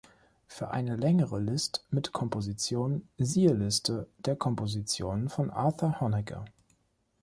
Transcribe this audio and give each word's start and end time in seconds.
Für 0.47 0.71
eine 0.71 0.95
längere 0.95 1.39
List 1.39 1.85
mit 1.91 2.11
Kompositionen 2.11 3.07
siehe 3.19 3.53
Liste 3.53 4.07
der 4.17 4.35
Kompositionen 4.35 5.29
von 5.29 5.51
Arthur 5.51 6.01
Honegger. 6.01 6.43